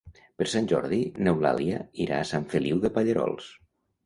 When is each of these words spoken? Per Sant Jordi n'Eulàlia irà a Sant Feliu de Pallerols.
Per 0.41 0.45
Sant 0.53 0.69
Jordi 0.71 1.01
n'Eulàlia 1.27 1.83
irà 2.07 2.17
a 2.23 2.27
Sant 2.31 2.49
Feliu 2.55 2.81
de 2.89 2.93
Pallerols. 2.97 3.53